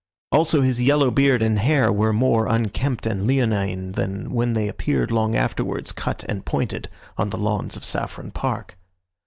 [0.31, 5.11] Also his yellow beard and hair were more unkempt and leonine than when they appeared
[5.11, 6.89] long afterwards, cut and pointed,
[7.19, 8.79] on the lawns of Saffron Park.